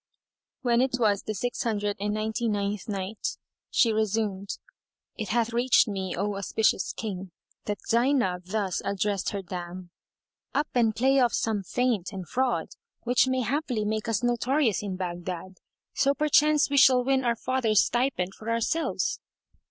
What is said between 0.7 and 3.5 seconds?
it was the Six Hundred and Ninety ninth Night,